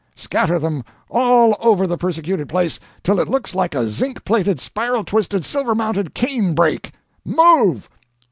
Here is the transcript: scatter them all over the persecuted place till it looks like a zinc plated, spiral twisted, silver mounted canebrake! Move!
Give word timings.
scatter 0.15 0.57
them 0.57 0.83
all 1.11 1.55
over 1.59 1.85
the 1.85 1.95
persecuted 1.95 2.49
place 2.49 2.79
till 3.03 3.19
it 3.19 3.27
looks 3.27 3.53
like 3.53 3.75
a 3.75 3.87
zinc 3.87 4.25
plated, 4.25 4.59
spiral 4.59 5.03
twisted, 5.03 5.45
silver 5.45 5.75
mounted 5.75 6.15
canebrake! 6.15 6.91
Move! 7.23 7.87